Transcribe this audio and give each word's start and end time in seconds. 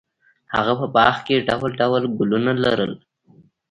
هغه 0.55 0.73
په 0.79 0.87
باغ 0.95 1.15
کې 1.25 1.45
ډول 1.47 1.71
ډول 1.81 2.03
ګلونه 2.17 2.51
لرل. 2.63 2.93